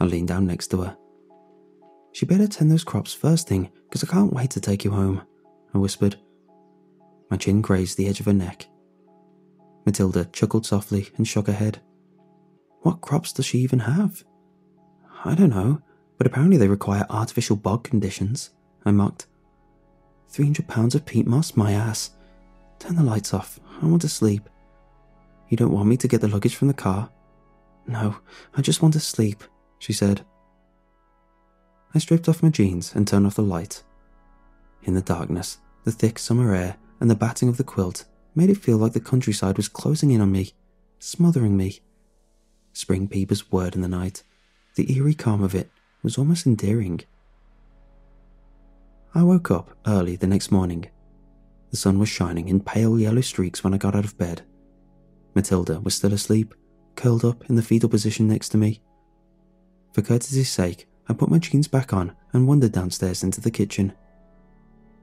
I 0.00 0.04
leaned 0.04 0.28
down 0.28 0.46
next 0.46 0.68
to 0.68 0.82
her. 0.82 0.96
She 2.18 2.26
better 2.26 2.48
tend 2.48 2.68
those 2.68 2.82
crops 2.82 3.14
first 3.14 3.46
thing, 3.46 3.70
because 3.84 4.02
I 4.02 4.08
can't 4.08 4.32
wait 4.32 4.50
to 4.50 4.60
take 4.60 4.82
you 4.82 4.90
home, 4.90 5.22
I 5.72 5.78
whispered. 5.78 6.16
My 7.30 7.36
chin 7.36 7.60
grazed 7.60 7.96
the 7.96 8.08
edge 8.08 8.18
of 8.18 8.26
her 8.26 8.32
neck. 8.32 8.66
Matilda 9.86 10.24
chuckled 10.32 10.66
softly 10.66 11.10
and 11.16 11.28
shook 11.28 11.46
her 11.46 11.52
head. 11.52 11.80
What 12.80 13.02
crops 13.02 13.32
does 13.32 13.46
she 13.46 13.58
even 13.58 13.78
have? 13.78 14.24
I 15.24 15.36
don't 15.36 15.50
know, 15.50 15.80
but 16.16 16.26
apparently 16.26 16.56
they 16.56 16.66
require 16.66 17.06
artificial 17.08 17.54
bog 17.54 17.84
conditions, 17.84 18.50
I 18.84 18.90
mocked. 18.90 19.28
300 20.30 20.66
pounds 20.66 20.96
of 20.96 21.06
peat 21.06 21.24
moss, 21.24 21.54
my 21.54 21.70
ass. 21.70 22.10
Turn 22.80 22.96
the 22.96 23.04
lights 23.04 23.32
off. 23.32 23.60
I 23.80 23.86
want 23.86 24.02
to 24.02 24.08
sleep. 24.08 24.48
You 25.50 25.56
don't 25.56 25.70
want 25.70 25.88
me 25.88 25.96
to 25.96 26.08
get 26.08 26.20
the 26.20 26.26
luggage 26.26 26.56
from 26.56 26.66
the 26.66 26.74
car? 26.74 27.10
No, 27.86 28.16
I 28.56 28.60
just 28.60 28.82
want 28.82 28.94
to 28.94 29.00
sleep, 29.00 29.44
she 29.78 29.92
said. 29.92 30.24
I 31.98 32.00
stripped 32.00 32.28
off 32.28 32.44
my 32.44 32.50
jeans 32.50 32.94
and 32.94 33.08
turned 33.08 33.26
off 33.26 33.34
the 33.34 33.42
light. 33.42 33.82
In 34.84 34.94
the 34.94 35.02
darkness, 35.02 35.58
the 35.82 35.90
thick 35.90 36.16
summer 36.16 36.54
air 36.54 36.76
and 37.00 37.10
the 37.10 37.16
batting 37.16 37.48
of 37.48 37.56
the 37.56 37.64
quilt 37.64 38.04
made 38.36 38.50
it 38.50 38.58
feel 38.58 38.76
like 38.76 38.92
the 38.92 39.00
countryside 39.00 39.56
was 39.56 39.66
closing 39.66 40.12
in 40.12 40.20
on 40.20 40.30
me, 40.30 40.52
smothering 41.00 41.56
me. 41.56 41.80
Spring 42.72 43.08
peepers 43.08 43.50
whirred 43.50 43.74
in 43.74 43.80
the 43.80 43.88
night. 43.88 44.22
The 44.76 44.96
eerie 44.96 45.12
calm 45.12 45.42
of 45.42 45.56
it 45.56 45.72
was 46.04 46.16
almost 46.16 46.46
endearing. 46.46 47.00
I 49.12 49.24
woke 49.24 49.50
up 49.50 49.76
early 49.84 50.14
the 50.14 50.28
next 50.28 50.52
morning. 50.52 50.88
The 51.72 51.76
sun 51.78 51.98
was 51.98 52.08
shining 52.08 52.48
in 52.48 52.60
pale 52.60 52.96
yellow 52.96 53.22
streaks 53.22 53.64
when 53.64 53.74
I 53.74 53.76
got 53.76 53.96
out 53.96 54.04
of 54.04 54.16
bed. 54.16 54.42
Matilda 55.34 55.80
was 55.80 55.96
still 55.96 56.12
asleep, 56.12 56.54
curled 56.94 57.24
up 57.24 57.50
in 57.50 57.56
the 57.56 57.62
fetal 57.62 57.88
position 57.88 58.28
next 58.28 58.50
to 58.50 58.56
me. 58.56 58.82
For 59.94 60.02
courtesy's 60.02 60.48
sake, 60.48 60.87
I 61.08 61.14
put 61.14 61.30
my 61.30 61.38
jeans 61.38 61.68
back 61.68 61.92
on 61.92 62.14
and 62.32 62.46
wandered 62.46 62.72
downstairs 62.72 63.22
into 63.22 63.40
the 63.40 63.50
kitchen. 63.50 63.92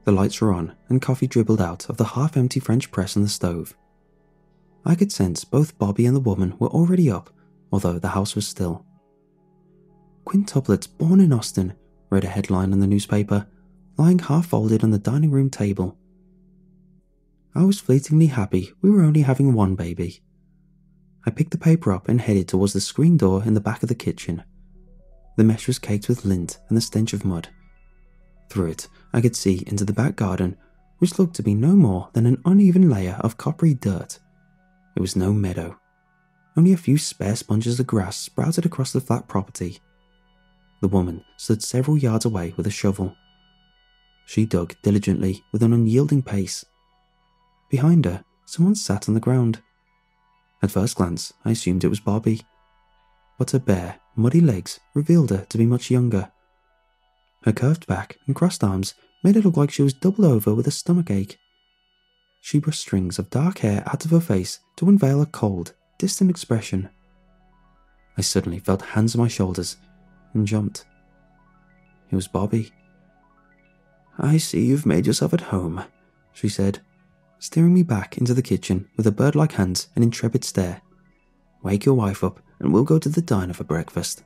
The 0.04 0.12
lights 0.12 0.40
were 0.40 0.54
on, 0.54 0.76
and 0.88 1.02
coffee 1.02 1.28
dribbled 1.28 1.62
out 1.62 1.90
of 1.90 1.98
the 1.98 2.06
half 2.06 2.38
empty 2.38 2.60
French 2.60 2.92
press 2.92 3.18
on 3.18 3.24
the 3.24 3.30
stove. 3.30 3.76
I 4.86 4.94
could 4.94 5.12
sense 5.12 5.44
both 5.44 5.80
Bobby 5.80 6.06
and 6.06 6.16
the 6.16 6.20
woman 6.20 6.54
were 6.60 6.70
already 6.70 7.10
up, 7.10 7.32
although 7.72 7.98
the 7.98 8.10
house 8.10 8.36
was 8.36 8.48
still. 8.48 8.86
Quintuplets 10.26 10.88
born 10.88 11.20
in 11.20 11.34
Austin, 11.34 11.74
read 12.12 12.24
a 12.24 12.28
headline 12.28 12.72
in 12.72 12.82
the 12.82 12.88
newspaper, 12.88 13.48
lying 13.98 14.20
half 14.20 14.48
folded 14.48 14.84
on 14.84 14.92
the 14.92 15.00
dining 15.00 15.32
room 15.32 15.50
table. 15.50 15.98
I 17.56 17.64
was 17.64 17.80
fleetingly 17.80 18.28
happy 18.28 18.74
we 18.82 18.92
were 18.92 19.02
only 19.02 19.22
having 19.22 19.54
one 19.54 19.76
baby. 19.76 20.22
I 21.26 21.32
picked 21.32 21.52
the 21.52 21.58
paper 21.58 21.92
up 21.92 22.08
and 22.08 22.22
headed 22.22 22.48
towards 22.48 22.74
the 22.74 22.82
screen 22.82 23.18
door 23.18 23.44
in 23.44 23.56
the 23.56 23.62
back 23.62 23.82
of 23.82 23.90
the 23.90 23.96
kitchen. 23.96 24.44
The 25.36 25.44
mesh 25.44 25.68
was 25.68 25.80
caked 25.80 26.08
with 26.08 26.26
lint 26.26 26.60
and 26.70 26.78
the 26.78 26.82
stench 26.82 27.14
of 27.14 27.26
mud. 27.26 27.50
Through 28.50 28.72
it, 28.72 28.88
I 29.14 29.22
could 29.22 29.36
see 29.36 29.64
into 29.68 29.84
the 29.84 29.94
back 29.94 30.16
garden, 30.16 30.58
which 31.00 31.20
looked 31.20 31.36
to 31.36 31.44
be 31.44 31.54
no 31.54 31.76
more 31.76 32.10
than 32.14 32.26
an 32.26 32.42
uneven 32.46 32.90
layer 32.90 33.18
of 33.20 33.38
coppery 33.38 33.74
dirt. 33.74 34.20
It 34.96 35.02
was 35.02 35.16
no 35.16 35.34
meadow. 35.34 35.78
Only 36.56 36.72
a 36.72 36.78
few 36.78 36.98
spare 36.98 37.36
sponges 37.36 37.80
of 37.80 37.88
grass 37.88 38.16
sprouted 38.16 38.66
across 38.66 38.94
the 38.94 39.02
flat 39.02 39.28
property. 39.28 39.80
The 40.82 40.88
woman 40.88 41.24
stood 41.36 41.62
several 41.62 41.98
yards 41.98 42.24
away 42.24 42.54
with 42.56 42.68
a 42.68 42.72
shovel. 42.72 43.16
She 44.26 44.46
dug 44.46 44.76
diligently 44.84 45.44
with 45.52 45.64
an 45.64 45.74
unyielding 45.74 46.24
pace. 46.24 46.64
Behind 47.70 48.06
her, 48.06 48.24
someone 48.46 48.76
sat 48.76 49.10
on 49.10 49.16
the 49.16 49.20
ground. 49.20 49.62
At 50.64 50.72
first 50.72 50.96
glance, 50.96 51.34
I 51.44 51.52
assumed 51.52 51.84
it 51.84 51.90
was 51.90 52.00
Bobby 52.00 52.42
but 53.38 53.52
her 53.52 53.60
bare, 53.60 54.00
muddy 54.16 54.42
legs 54.42 54.80
revealed 54.94 55.30
her 55.30 55.46
to 55.50 55.58
be 55.58 55.66
much 55.66 55.92
younger. 55.92 56.32
Her 57.44 57.52
curved 57.52 57.86
back 57.88 58.18
and 58.26 58.36
crossed 58.36 58.64
arms 58.64 58.96
made 59.24 59.36
it 59.36 59.46
look 59.46 59.58
like 59.58 59.72
she 59.72 59.82
was 59.82 59.94
doubled 59.94 60.26
over 60.26 60.54
with 60.54 60.68
a 60.68 60.72
stomach 60.72 61.12
ache. 61.12 61.38
She 62.42 62.60
brushed 62.60 62.82
strings 62.82 63.20
of 63.20 63.30
dark 63.30 63.60
hair 63.60 63.84
out 63.88 64.06
of 64.06 64.12
her 64.12 64.20
face 64.20 64.60
to 64.78 64.88
unveil 64.88 65.22
a 65.22 65.26
cold, 65.26 65.74
distant 65.98 66.30
expression. 66.30 66.90
I 68.18 68.22
suddenly 68.22 68.60
felt 68.60 68.82
hands 68.82 69.16
on 69.16 69.22
my 69.22 69.28
shoulders 69.28 69.78
and 70.34 70.48
jumped. 70.48 70.86
It 72.12 72.16
was 72.16 72.28
Bobby. 72.28 72.72
I 74.18 74.38
see 74.38 74.66
you've 74.66 74.86
made 74.86 75.06
yourself 75.06 75.34
at 75.34 75.42
home, 75.42 75.84
she 76.34 76.48
said, 76.48 76.80
steering 77.40 77.74
me 77.74 77.84
back 77.84 78.18
into 78.18 78.34
the 78.34 78.42
kitchen 78.42 78.88
with 78.96 79.06
her 79.06 79.12
bird 79.12 79.36
like 79.36 79.54
hands 79.54 79.90
and 79.96 80.04
intrepid 80.04 80.44
stare. 80.44 80.82
Wake 81.64 81.86
your 81.86 81.96
wife 81.96 82.24
up 82.24 82.40
and 82.60 82.74
we'll 82.74 82.84
go 82.84 83.00
to 83.00 83.10
the 83.10 83.22
diner 83.22 83.54
for 83.54 83.64
breakfast. 83.64 84.24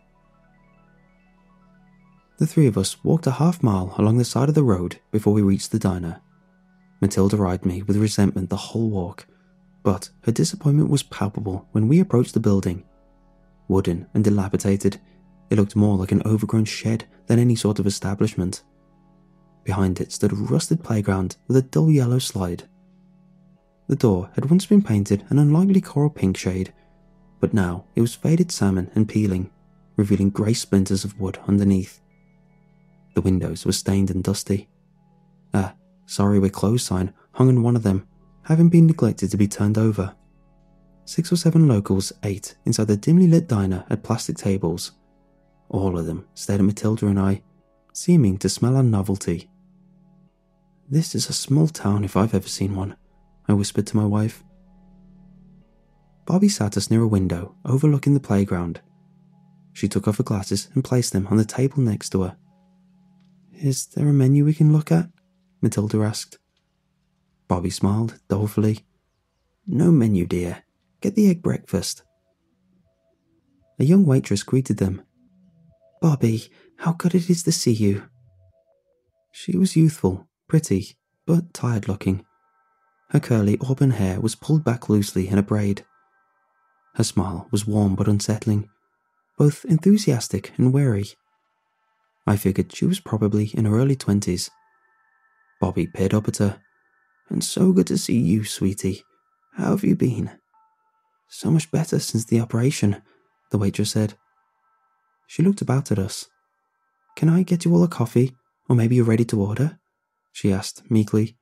The 2.37 2.47
three 2.47 2.67
of 2.67 2.77
us 2.77 3.03
walked 3.03 3.27
a 3.27 3.31
half 3.31 3.61
mile 3.61 3.93
along 3.97 4.17
the 4.17 4.25
side 4.25 4.47
of 4.49 4.55
the 4.55 4.63
road 4.63 4.99
before 5.11 5.33
we 5.33 5.41
reached 5.41 5.71
the 5.71 5.79
diner. 5.79 6.21
Matilda 7.01 7.41
eyed 7.43 7.65
me 7.65 7.81
with 7.81 7.97
resentment 7.97 8.49
the 8.49 8.55
whole 8.55 8.89
walk, 8.89 9.25
but 9.83 10.09
her 10.23 10.31
disappointment 10.31 10.89
was 10.89 11.03
palpable 11.03 11.67
when 11.71 11.87
we 11.87 11.99
approached 11.99 12.33
the 12.33 12.39
building. 12.39 12.83
Wooden 13.67 14.07
and 14.13 14.23
dilapidated, 14.23 14.99
it 15.49 15.57
looked 15.57 15.75
more 15.75 15.97
like 15.97 16.11
an 16.11 16.23
overgrown 16.25 16.65
shed 16.65 17.05
than 17.27 17.39
any 17.39 17.55
sort 17.55 17.79
of 17.79 17.87
establishment. 17.87 18.63
Behind 19.63 19.99
it 19.99 20.11
stood 20.11 20.31
a 20.31 20.35
rusted 20.35 20.83
playground 20.83 21.37
with 21.47 21.57
a 21.57 21.61
dull 21.61 21.91
yellow 21.91 22.19
slide. 22.19 22.63
The 23.87 23.95
door 23.95 24.29
had 24.35 24.49
once 24.49 24.65
been 24.65 24.81
painted 24.81 25.25
an 25.29 25.39
unlikely 25.39 25.81
coral 25.81 26.09
pink 26.09 26.37
shade 26.37 26.73
but 27.39 27.53
now 27.53 27.85
it 27.95 28.01
was 28.01 28.15
faded 28.15 28.51
salmon 28.51 28.91
and 28.95 29.07
peeling, 29.07 29.49
revealing 29.95 30.29
grey 30.29 30.53
splinters 30.53 31.03
of 31.03 31.19
wood 31.19 31.39
underneath. 31.47 32.01
The 33.15 33.21
windows 33.21 33.65
were 33.65 33.71
stained 33.71 34.11
and 34.11 34.23
dusty. 34.23 34.69
A 35.53 35.73
sorry 36.05 36.39
we're 36.39 36.49
closed 36.49 36.85
sign 36.85 37.13
hung 37.33 37.49
on 37.49 37.63
one 37.63 37.75
of 37.75 37.83
them, 37.83 38.07
having 38.43 38.69
been 38.69 38.87
neglected 38.87 39.31
to 39.31 39.37
be 39.37 39.47
turned 39.47 39.77
over. 39.77 40.15
Six 41.05 41.31
or 41.31 41.37
seven 41.37 41.67
locals 41.67 42.13
ate 42.23 42.55
inside 42.65 42.87
the 42.87 42.97
dimly 42.97 43.27
lit 43.27 43.47
diner 43.47 43.85
at 43.89 44.03
plastic 44.03 44.37
tables. 44.37 44.91
All 45.69 45.97
of 45.97 46.05
them 46.05 46.27
stared 46.33 46.59
at 46.59 46.65
Matilda 46.65 47.07
and 47.07 47.19
I, 47.19 47.41
seeming 47.93 48.37
to 48.39 48.49
smell 48.49 48.75
our 48.75 48.83
novelty. 48.83 49.49
This 50.89 51.15
is 51.15 51.29
a 51.29 51.33
small 51.33 51.67
town 51.67 52.03
if 52.03 52.15
I've 52.15 52.33
ever 52.33 52.47
seen 52.47 52.75
one, 52.75 52.95
I 53.47 53.53
whispered 53.53 53.87
to 53.87 53.97
my 53.97 54.05
wife. 54.05 54.43
Bobby 56.29 56.47
sat 56.47 56.77
us 56.77 56.91
near 56.91 57.01
a 57.01 57.07
window 57.07 57.55
overlooking 57.65 58.13
the 58.13 58.19
playground. 58.19 58.81
She 59.73 59.87
took 59.87 60.07
off 60.07 60.17
her 60.17 60.23
glasses 60.23 60.69
and 60.75 60.83
placed 60.83 61.11
them 61.11 61.25
on 61.25 61.37
the 61.37 61.43
table 61.43 61.79
next 61.79 62.11
to 62.11 62.21
her. 62.21 62.37
Is 63.51 63.87
there 63.87 64.07
a 64.07 64.13
menu 64.13 64.45
we 64.45 64.53
can 64.53 64.71
look 64.71 64.91
at? 64.91 65.09
Matilda 65.59 66.03
asked. 66.03 66.37
Bobby 67.47 67.71
smiled 67.71 68.19
dolefully. 68.27 68.81
No 69.65 69.89
menu, 69.89 70.27
dear. 70.27 70.61
Get 71.01 71.15
the 71.15 71.31
egg 71.31 71.41
breakfast. 71.41 72.03
A 73.79 73.83
young 73.83 74.05
waitress 74.05 74.43
greeted 74.43 74.77
them. 74.77 75.01
Bobby, 75.99 76.43
how 76.77 76.93
good 76.93 77.15
it 77.15 77.27
is 77.27 77.41
to 77.41 77.51
see 77.51 77.73
you. 77.73 78.03
She 79.31 79.57
was 79.57 79.75
youthful, 79.75 80.27
pretty, 80.47 80.95
but 81.25 81.55
tired 81.55 81.87
looking. 81.87 82.23
Her 83.09 83.19
curly 83.19 83.57
auburn 83.61 83.91
hair 83.91 84.21
was 84.21 84.35
pulled 84.35 84.63
back 84.63 84.89
loosely 84.89 85.27
in 85.27 85.39
a 85.39 85.43
braid. 85.43 85.85
Her 86.95 87.03
smile 87.03 87.47
was 87.51 87.67
warm 87.67 87.95
but 87.95 88.07
unsettling, 88.07 88.69
both 89.37 89.65
enthusiastic 89.65 90.51
and 90.57 90.73
wary. 90.73 91.05
I 92.27 92.35
figured 92.35 92.75
she 92.75 92.85
was 92.85 92.99
probably 92.99 93.47
in 93.53 93.65
her 93.65 93.79
early 93.79 93.95
twenties. 93.95 94.51
Bobby 95.59 95.87
peered 95.87 96.13
up 96.13 96.27
at 96.27 96.37
her. 96.37 96.61
And 97.29 97.43
so 97.43 97.71
good 97.71 97.87
to 97.87 97.97
see 97.97 98.17
you, 98.17 98.43
sweetie. 98.43 99.03
How 99.53 99.71
have 99.71 99.83
you 99.83 99.95
been? 99.95 100.31
So 101.29 101.51
much 101.51 101.71
better 101.71 101.99
since 101.99 102.25
the 102.25 102.39
operation, 102.39 103.01
the 103.51 103.57
waitress 103.57 103.91
said. 103.91 104.15
She 105.27 105.43
looked 105.43 105.61
about 105.61 105.91
at 105.91 105.99
us. 105.99 106.27
Can 107.15 107.29
I 107.29 107.43
get 107.43 107.65
you 107.65 107.73
all 107.73 107.83
a 107.83 107.87
coffee, 107.87 108.35
or 108.67 108.75
maybe 108.75 108.95
you're 108.95 109.05
ready 109.05 109.25
to 109.25 109.41
order? 109.41 109.79
she 110.31 110.51
asked 110.51 110.89
meekly. 110.89 111.37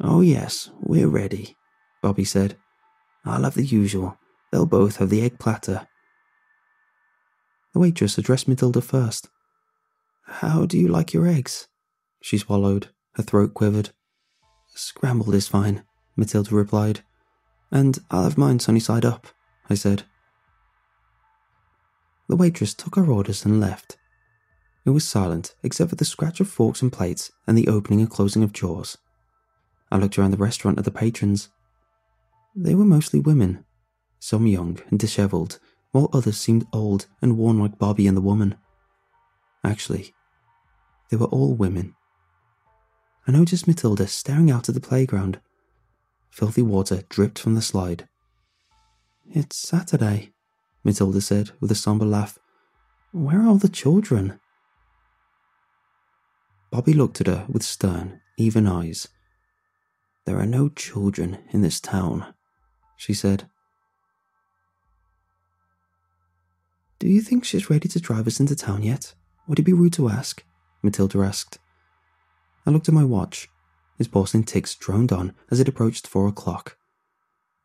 Oh, 0.00 0.20
yes, 0.20 0.70
we're 0.80 1.08
ready, 1.08 1.56
Bobby 2.02 2.24
said. 2.24 2.56
I'll 3.24 3.42
have 3.42 3.54
the 3.54 3.64
usual 3.64 4.18
They'll 4.56 4.64
both 4.64 4.96
have 4.96 5.10
the 5.10 5.20
egg 5.20 5.38
platter. 5.38 5.86
The 7.74 7.78
waitress 7.78 8.16
addressed 8.16 8.48
Matilda 8.48 8.80
first. 8.80 9.28
How 10.24 10.64
do 10.64 10.78
you 10.78 10.88
like 10.88 11.12
your 11.12 11.26
eggs? 11.26 11.68
She 12.22 12.38
swallowed. 12.38 12.88
Her 13.16 13.22
throat 13.22 13.52
quivered. 13.52 13.90
Scrambled 14.68 15.34
is 15.34 15.46
fine, 15.46 15.84
Matilda 16.16 16.54
replied. 16.54 17.02
And 17.70 17.98
I'll 18.10 18.22
have 18.22 18.38
mine 18.38 18.58
sunny 18.58 18.80
side 18.80 19.04
up, 19.04 19.26
I 19.68 19.74
said. 19.74 20.04
the 22.26 22.34
waitress 22.34 22.72
took 22.72 22.96
our 22.96 23.10
orders 23.10 23.44
and 23.44 23.60
left. 23.60 23.98
It 24.86 24.90
was 24.90 25.06
silent 25.06 25.54
except 25.62 25.90
for 25.90 25.96
the 25.96 26.06
scratch 26.06 26.40
of 26.40 26.48
forks 26.48 26.80
and 26.80 26.90
plates 26.90 27.30
and 27.46 27.58
the 27.58 27.68
opening 27.68 28.00
and 28.00 28.08
closing 28.08 28.42
of 28.42 28.54
jaws. 28.54 28.96
I 29.92 29.98
looked 29.98 30.18
around 30.18 30.30
the 30.30 30.38
restaurant 30.38 30.78
at 30.78 30.86
the 30.86 30.90
patrons. 30.90 31.50
They 32.54 32.74
were 32.74 32.86
mostly 32.86 33.20
women, 33.20 33.65
some 34.26 34.48
young 34.48 34.76
and 34.90 34.98
dishevelled, 34.98 35.60
while 35.92 36.10
others 36.12 36.36
seemed 36.36 36.66
old 36.72 37.06
and 37.22 37.38
worn 37.38 37.60
like 37.60 37.78
Bobby 37.78 38.08
and 38.08 38.16
the 38.16 38.20
woman. 38.20 38.56
Actually, 39.62 40.12
they 41.10 41.16
were 41.16 41.26
all 41.26 41.54
women. 41.54 41.94
I 43.28 43.30
noticed 43.30 43.68
Matilda 43.68 44.08
staring 44.08 44.50
out 44.50 44.68
at 44.68 44.74
the 44.74 44.80
playground. 44.80 45.40
Filthy 46.28 46.62
water 46.62 47.04
dripped 47.08 47.38
from 47.38 47.54
the 47.54 47.62
slide. 47.62 48.08
It's 49.30 49.56
Saturday, 49.56 50.32
Matilda 50.82 51.20
said 51.20 51.52
with 51.60 51.70
a 51.70 51.76
somber 51.76 52.04
laugh. 52.04 52.36
Where 53.12 53.42
are 53.42 53.46
all 53.46 53.58
the 53.58 53.68
children? 53.68 54.40
Bobby 56.72 56.94
looked 56.94 57.20
at 57.20 57.28
her 57.28 57.46
with 57.48 57.62
stern, 57.62 58.20
even 58.36 58.66
eyes. 58.66 59.06
There 60.24 60.40
are 60.40 60.46
no 60.46 60.68
children 60.68 61.38
in 61.52 61.62
this 61.62 61.78
town, 61.78 62.34
she 62.96 63.14
said. 63.14 63.48
Do 66.98 67.08
you 67.08 67.20
think 67.20 67.44
she's 67.44 67.68
ready 67.68 67.88
to 67.88 68.00
drive 68.00 68.26
us 68.26 68.40
into 68.40 68.56
town 68.56 68.82
yet? 68.82 69.14
Would 69.46 69.58
it 69.58 69.64
be 69.64 69.74
rude 69.74 69.92
to 69.94 70.08
ask? 70.08 70.42
Matilda 70.82 71.18
asked. 71.20 71.58
I 72.64 72.70
looked 72.70 72.88
at 72.88 72.94
my 72.94 73.04
watch. 73.04 73.48
His 73.98 74.08
porcelain 74.08 74.44
ticks 74.44 74.74
droned 74.74 75.12
on 75.12 75.34
as 75.50 75.60
it 75.60 75.68
approached 75.68 76.06
four 76.06 76.26
o'clock. 76.26 76.76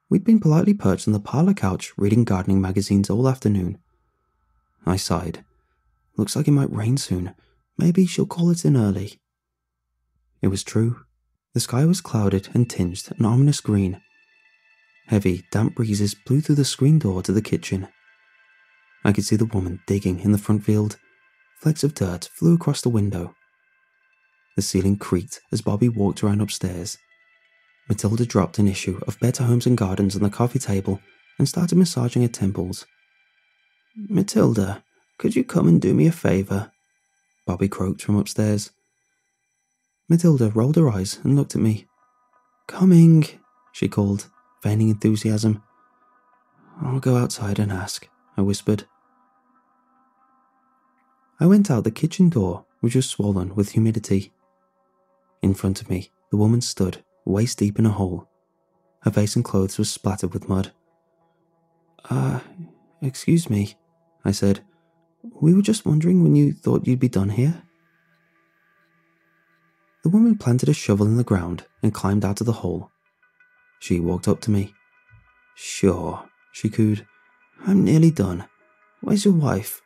We'd 0.10 0.26
been 0.26 0.42
politely 0.42 0.74
perched 0.74 1.08
on 1.08 1.14
the 1.14 1.20
parlour 1.20 1.54
couch 1.54 1.94
reading 1.98 2.26
gardening 2.26 2.60
magazines 2.60 3.10
all 3.10 3.28
afternoon. 3.28 3.78
I 4.86 4.98
sighed. 4.98 5.46
Looks 6.18 6.36
like 6.36 6.48
it 6.48 6.52
might 6.52 6.72
rain 6.72 6.98
soon. 6.98 7.34
Maybe 7.78 8.06
she'll 8.06 8.26
call 8.26 8.50
it 8.50 8.66
in 8.66 8.76
early. 8.76 9.22
It 10.42 10.50
was 10.50 10.64
true. 10.64 11.06
The 11.54 11.62
sky 11.62 11.86
was 11.86 12.02
clouded 12.02 12.50
and 12.54 12.70
tinged 12.70 13.12
an 13.18 13.26
ominous 13.26 13.62
green. 13.62 14.02
Heavy, 15.08 15.44
damp 15.52 15.76
breezes 15.76 16.14
blew 16.14 16.42
through 16.42 16.56
the 16.56 16.66
screen 16.66 17.00
door 17.00 17.22
to 17.24 17.32
the 17.32 17.42
kitchen. 17.42 17.88
I 19.04 19.12
could 19.12 19.26
see 19.26 19.36
the 19.36 19.46
woman 19.46 19.82
digging 19.88 20.20
in 20.20 20.32
the 20.32 20.38
front 20.38 20.64
field. 20.64 20.98
Flecks 21.60 21.84
of 21.84 21.94
dirt 21.94 22.30
flew 22.34 22.56
across 22.56 22.82
the 22.82 22.90
window. 22.90 23.36
The 24.56 24.62
ceiling 24.62 24.98
creaked 24.98 25.42
as 25.52 25.62
Bobby 25.62 25.90
walked 25.90 26.24
around 26.24 26.42
upstairs. 26.42 26.98
Matilda 27.88 28.26
dropped 28.26 28.60
an 28.60 28.68
issue 28.68 29.00
of 29.08 29.20
Better 29.20 29.44
Homes 29.44 29.66
and 29.66 29.78
Gardens 29.78 30.16
on 30.16 30.24
the 30.24 30.30
coffee 30.30 30.60
table 30.60 31.00
and 31.38 31.48
started 31.48 31.78
massaging 31.78 32.22
her 32.22 32.28
temples. 32.28 32.86
Matilda, 33.96 34.84
could 35.18 35.36
you 35.36 35.44
come 35.44 35.68
and 35.68 35.82
do 35.82 35.94
me 35.94 36.08
a 36.08 36.12
favour? 36.12 36.72
Bobby 37.46 37.68
croaked 37.68 38.02
from 38.02 38.16
upstairs. 38.16 38.72
Matilda 40.08 40.50
rolled 40.50 40.76
her 40.76 40.90
eyes 40.90 41.20
and 41.24 41.36
looked 41.36 41.56
at 41.56 41.62
me. 41.62 41.88
Coming, 42.68 43.26
she 43.72 43.88
called, 43.88 44.30
feigning 44.62 44.90
enthusiasm. 44.90 45.64
I'll 46.82 47.00
go 47.00 47.18
outside 47.18 47.60
and 47.60 47.72
ask, 47.72 48.08
I 48.38 48.42
whispered. 48.42 48.86
I 51.42 51.48
went 51.48 51.72
out 51.72 51.86
the 51.86 51.90
kitchen 51.92 52.30
door, 52.30 52.66
which 52.82 52.96
was 52.96 53.10
swollen 53.10 53.56
with 53.56 53.72
humidity. 53.72 54.32
In 55.42 55.56
front 55.56 55.82
of 55.82 55.90
me, 55.90 56.12
the 56.30 56.38
woman 56.38 56.62
stood, 56.62 57.04
waist 57.26 57.58
deep 57.58 57.80
in 57.80 57.88
a 57.88 57.90
hole. 57.90 58.30
Her 59.02 59.10
face 59.10 59.36
and 59.36 59.44
clothes 59.44 59.80
were 59.80 59.86
splattered 59.86 60.34
with 60.36 60.48
mud. 60.48 60.72
Ah, 62.12 62.36
uh, 62.36 62.40
excuse 63.02 63.50
me, 63.50 63.74
I 64.24 64.32
said. 64.32 64.60
We 65.42 65.56
were 65.56 65.64
just 65.64 65.84
wondering 65.84 66.22
when 66.22 66.36
you 66.36 66.54
thought 66.54 66.86
you'd 66.86 67.00
be 67.00 67.10
done 67.10 67.30
here. 67.30 67.64
The 70.04 70.10
woman 70.10 70.38
planted 70.38 70.70
a 70.70 70.74
shovel 70.74 71.08
in 71.08 71.18
the 71.18 71.24
ground 71.24 71.66
and 71.82 71.92
climbed 71.92 72.24
out 72.24 72.42
of 72.42 72.46
the 72.46 72.62
hole. 72.62 72.92
She 73.80 74.00
walked 74.00 74.28
up 74.28 74.42
to 74.42 74.52
me. 74.52 74.76
Sure, 75.56 76.24
she 76.52 76.70
cooed. 76.70 77.08
I'm 77.66 77.84
nearly 77.84 78.12
done. 78.12 78.46
Where's 79.02 79.26
your 79.26 79.34
wife? 79.34 79.81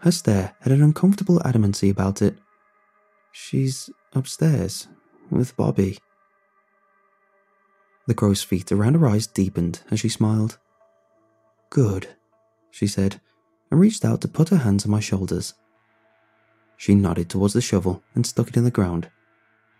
Her 0.00 0.10
stare 0.12 0.54
had 0.60 0.72
an 0.72 0.82
uncomfortable 0.82 1.40
adamancy 1.40 1.90
about 1.90 2.22
it. 2.22 2.38
She's 3.32 3.90
upstairs 4.14 4.88
with 5.30 5.56
Bobby. 5.56 5.98
The 8.06 8.14
crow's 8.14 8.42
feet 8.42 8.70
around 8.72 8.94
her 8.94 9.06
eyes 9.06 9.26
deepened 9.26 9.82
as 9.90 10.00
she 10.00 10.08
smiled. 10.08 10.58
Good, 11.70 12.08
she 12.70 12.86
said, 12.86 13.20
and 13.70 13.80
reached 13.80 14.04
out 14.04 14.20
to 14.22 14.28
put 14.28 14.48
her 14.48 14.58
hands 14.58 14.84
on 14.84 14.90
my 14.90 15.00
shoulders. 15.00 15.54
She 16.76 16.94
nodded 16.94 17.28
towards 17.28 17.54
the 17.54 17.60
shovel 17.60 18.02
and 18.14 18.24
stuck 18.24 18.48
it 18.48 18.56
in 18.56 18.64
the 18.64 18.70
ground. 18.70 19.10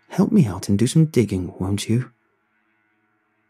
Help 0.09 0.31
me 0.31 0.45
out 0.45 0.69
and 0.69 0.77
do 0.77 0.85
some 0.85 1.05
digging, 1.05 1.53
won't 1.59 1.87
you? 1.87 2.11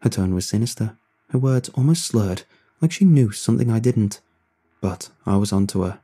Her 0.01 0.10
tone 0.10 0.36
was 0.36 0.47
sinister, 0.47 0.97
her 1.29 1.39
words 1.39 1.69
almost 1.69 2.05
slurred, 2.05 2.43
like 2.79 2.91
she 2.91 3.05
knew 3.05 3.32
something 3.32 3.71
I 3.71 3.79
didn't. 3.79 4.21
But 4.82 5.10
I 5.25 5.36
was 5.36 5.51
onto 5.51 5.82
her. 5.82 5.99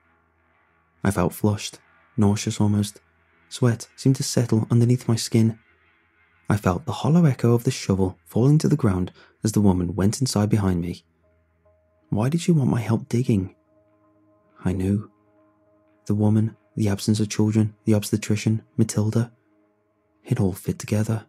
I 1.05 1.11
felt 1.11 1.33
flushed, 1.33 1.77
nauseous 2.17 2.59
almost. 2.59 2.99
Sweat 3.47 3.87
seemed 3.95 4.15
to 4.15 4.23
settle 4.23 4.67
underneath 4.71 5.07
my 5.07 5.15
skin. 5.15 5.59
I 6.49 6.57
felt 6.57 6.87
the 6.87 6.93
hollow 7.03 7.25
echo 7.25 7.53
of 7.53 7.63
the 7.63 7.69
shovel 7.69 8.17
falling 8.25 8.57
to 8.57 8.67
the 8.67 8.75
ground 8.75 9.11
as 9.43 9.51
the 9.51 9.61
woman 9.61 9.95
went 9.95 10.19
inside 10.19 10.49
behind 10.49 10.81
me. 10.81 11.03
Why 12.09 12.27
did 12.29 12.41
she 12.41 12.51
want 12.51 12.71
my 12.71 12.81
help 12.81 13.07
digging? 13.07 13.53
I 14.63 14.73
knew. 14.73 15.11
The 16.07 16.15
woman, 16.15 16.57
the 16.75 16.89
absence 16.89 17.19
of 17.19 17.29
children, 17.29 17.75
the 17.85 17.93
obstetrician, 17.93 18.63
Matilda. 18.75 19.31
It 20.23 20.39
all 20.39 20.53
fit 20.53 20.79
together. 20.79 21.27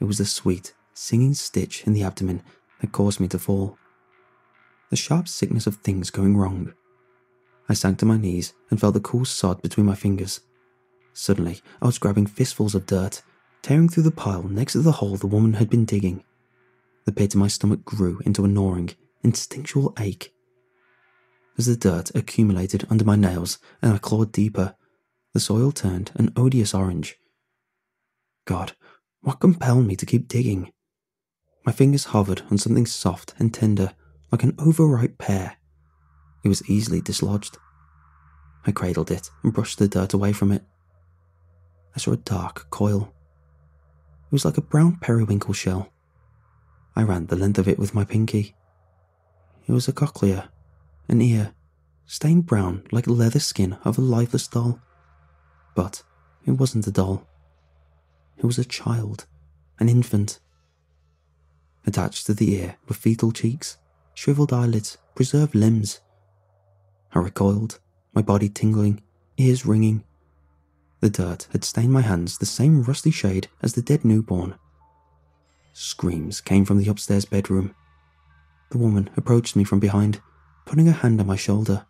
It 0.00 0.04
was 0.04 0.16
the 0.16 0.24
sweet, 0.24 0.72
singing 0.94 1.34
stitch 1.34 1.86
in 1.86 1.92
the 1.92 2.04
abdomen 2.04 2.42
that 2.80 2.92
caused 2.92 3.20
me 3.20 3.28
to 3.28 3.38
fall. 3.38 3.76
The 4.88 4.96
sharp 4.96 5.28
sickness 5.28 5.66
of 5.66 5.76
things 5.76 6.08
going 6.08 6.38
wrong. 6.38 6.72
I 7.70 7.74
sank 7.74 7.98
to 7.98 8.04
my 8.04 8.16
knees 8.16 8.52
and 8.68 8.80
felt 8.80 8.94
the 8.94 9.00
cool 9.00 9.24
sod 9.24 9.62
between 9.62 9.86
my 9.86 9.94
fingers. 9.94 10.40
Suddenly, 11.12 11.60
I 11.80 11.86
was 11.86 11.98
grabbing 11.98 12.26
fistfuls 12.26 12.74
of 12.74 12.84
dirt, 12.84 13.22
tearing 13.62 13.88
through 13.88 14.02
the 14.02 14.10
pile 14.10 14.42
next 14.42 14.72
to 14.72 14.80
the 14.80 14.90
hole 14.90 15.16
the 15.16 15.28
woman 15.28 15.52
had 15.52 15.70
been 15.70 15.84
digging. 15.84 16.24
The 17.04 17.12
pit 17.12 17.34
in 17.34 17.38
my 17.38 17.46
stomach 17.46 17.84
grew 17.84 18.18
into 18.26 18.44
a 18.44 18.48
gnawing, 18.48 18.90
instinctual 19.22 19.94
ache. 20.00 20.34
As 21.56 21.66
the 21.66 21.76
dirt 21.76 22.10
accumulated 22.12 22.88
under 22.90 23.04
my 23.04 23.14
nails 23.14 23.60
and 23.80 23.94
I 23.94 23.98
clawed 23.98 24.32
deeper, 24.32 24.74
the 25.32 25.38
soil 25.38 25.70
turned 25.70 26.10
an 26.16 26.32
odious 26.34 26.74
orange. 26.74 27.20
God, 28.46 28.72
what 29.20 29.38
compelled 29.38 29.86
me 29.86 29.94
to 29.94 30.06
keep 30.06 30.26
digging? 30.26 30.72
My 31.64 31.70
fingers 31.70 32.06
hovered 32.06 32.42
on 32.50 32.58
something 32.58 32.86
soft 32.86 33.34
and 33.38 33.54
tender, 33.54 33.92
like 34.32 34.42
an 34.42 34.56
overripe 34.58 35.18
pear. 35.18 35.59
It 36.42 36.48
was 36.48 36.68
easily 36.68 37.00
dislodged. 37.00 37.58
I 38.66 38.72
cradled 38.72 39.10
it 39.10 39.30
and 39.42 39.52
brushed 39.52 39.78
the 39.78 39.88
dirt 39.88 40.12
away 40.12 40.32
from 40.32 40.52
it. 40.52 40.62
I 41.94 41.98
saw 41.98 42.12
a 42.12 42.16
dark 42.16 42.68
coil. 42.70 43.12
It 44.26 44.32
was 44.32 44.44
like 44.44 44.56
a 44.56 44.62
brown 44.62 44.98
periwinkle 45.00 45.54
shell. 45.54 45.92
I 46.94 47.02
ran 47.02 47.26
the 47.26 47.36
length 47.36 47.58
of 47.58 47.68
it 47.68 47.78
with 47.78 47.94
my 47.94 48.04
pinky. 48.04 48.54
It 49.66 49.72
was 49.72 49.88
a 49.88 49.92
cochlea, 49.92 50.50
an 51.08 51.20
ear, 51.20 51.52
stained 52.06 52.46
brown 52.46 52.84
like 52.90 53.04
the 53.04 53.12
leather 53.12 53.38
skin 53.38 53.78
of 53.84 53.98
a 53.98 54.02
lifeless 54.02 54.48
doll. 54.48 54.80
But 55.74 56.02
it 56.46 56.52
wasn't 56.52 56.86
a 56.86 56.90
doll. 56.90 57.26
It 58.36 58.44
was 58.44 58.58
a 58.58 58.64
child, 58.64 59.26
an 59.78 59.88
infant. 59.88 60.40
Attached 61.86 62.26
to 62.26 62.34
the 62.34 62.54
ear 62.54 62.76
were 62.88 62.94
fetal 62.94 63.32
cheeks, 63.32 63.78
shriveled 64.14 64.52
eyelids, 64.52 64.98
preserved 65.14 65.54
limbs. 65.54 66.00
I 67.12 67.18
recoiled, 67.18 67.80
my 68.14 68.22
body 68.22 68.48
tingling, 68.48 69.02
ears 69.36 69.66
ringing. 69.66 70.04
The 71.00 71.10
dirt 71.10 71.48
had 71.52 71.64
stained 71.64 71.92
my 71.92 72.02
hands 72.02 72.38
the 72.38 72.46
same 72.46 72.82
rusty 72.82 73.10
shade 73.10 73.48
as 73.62 73.72
the 73.72 73.82
dead 73.82 74.04
newborn. 74.04 74.54
Screams 75.72 76.40
came 76.40 76.64
from 76.64 76.78
the 76.78 76.90
upstairs 76.90 77.24
bedroom. 77.24 77.74
The 78.70 78.78
woman 78.78 79.10
approached 79.16 79.56
me 79.56 79.64
from 79.64 79.80
behind, 79.80 80.20
putting 80.66 80.88
a 80.88 80.92
hand 80.92 81.20
on 81.20 81.26
my 81.26 81.36
shoulder. 81.36 81.86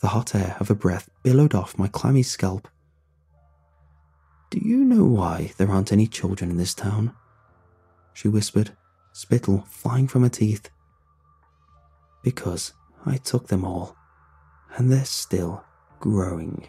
The 0.00 0.08
hot 0.08 0.34
air 0.34 0.56
of 0.60 0.68
her 0.68 0.74
breath 0.74 1.08
billowed 1.22 1.54
off 1.54 1.78
my 1.78 1.88
clammy 1.88 2.22
scalp. 2.22 2.68
Do 4.50 4.58
you 4.62 4.84
know 4.84 5.04
why 5.04 5.52
there 5.56 5.70
aren't 5.70 5.92
any 5.92 6.06
children 6.06 6.50
in 6.50 6.58
this 6.58 6.74
town? 6.74 7.14
She 8.12 8.28
whispered, 8.28 8.76
spittle 9.12 9.64
flying 9.70 10.06
from 10.06 10.22
her 10.22 10.28
teeth. 10.28 10.68
Because 12.22 12.74
I 13.06 13.16
took 13.16 13.48
them 13.48 13.64
all, 13.64 13.96
and 14.76 14.90
they're 14.90 15.04
still 15.04 15.64
growing. 16.00 16.68